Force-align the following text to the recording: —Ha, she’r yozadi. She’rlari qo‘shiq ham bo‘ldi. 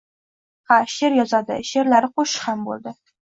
—Ha, 0.71 0.77
she’r 0.93 1.17
yozadi. 1.17 1.57
She’rlari 1.73 2.11
qo‘shiq 2.17 2.49
ham 2.49 2.65
bo‘ldi. 2.71 2.97